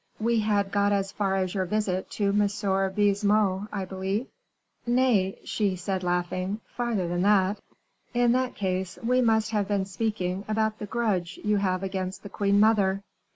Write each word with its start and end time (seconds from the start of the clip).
"We 0.19 0.39
had 0.39 0.71
got 0.71 0.91
as 0.91 1.11
far 1.11 1.35
as 1.35 1.53
your 1.53 1.65
visit 1.65 2.09
to 2.17 2.29
M. 2.29 2.47
Baisemeaux, 2.95 3.67
I 3.71 3.85
believe?" 3.85 4.25
"Nay," 4.87 5.37
she 5.43 5.75
said, 5.75 6.01
laughing, 6.03 6.59
"farther 6.75 7.07
than 7.07 7.21
that." 7.21 7.59
"In 8.11 8.31
that 8.31 8.55
case 8.55 8.97
we 9.03 9.21
must 9.21 9.51
have 9.51 9.67
been 9.67 9.85
speaking 9.85 10.43
about 10.47 10.79
the 10.79 10.87
grudge 10.87 11.39
you 11.43 11.57
have 11.57 11.83
against 11.83 12.23
the 12.23 12.29
queen 12.29 12.59
mother." 12.59 13.03